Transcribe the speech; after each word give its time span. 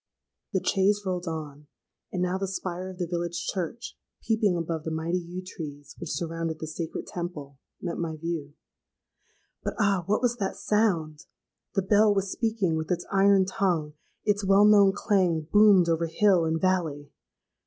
The 0.51 0.63
chaise 0.65 1.03
rolled 1.05 1.27
on; 1.27 1.67
and 2.11 2.23
now 2.23 2.39
the 2.39 2.47
spire 2.47 2.89
of 2.89 2.97
the 2.97 3.05
village 3.05 3.45
church, 3.45 3.95
peeping 4.23 4.57
above 4.57 4.83
the 4.83 4.89
mighty 4.89 5.19
yew 5.19 5.43
trees 5.45 5.93
which 5.99 6.09
surrounded 6.09 6.57
the 6.57 6.65
sacred 6.65 7.05
temple, 7.05 7.59
met 7.79 7.99
my 7.99 8.15
view. 8.17 8.55
But, 9.63 9.75
ah! 9.79 10.01
what 10.07 10.23
was 10.23 10.37
that 10.37 10.55
sound? 10.55 11.27
The 11.75 11.83
bell 11.83 12.15
was 12.15 12.31
speaking 12.31 12.77
with 12.77 12.89
its 12.89 13.05
iron 13.11 13.45
tongue: 13.45 13.93
its 14.25 14.43
well 14.43 14.65
known 14.65 14.91
clang 14.91 15.41
boomed 15.41 15.87
over 15.87 16.07
hill 16.07 16.45
and 16.45 16.59
valley. 16.59 17.11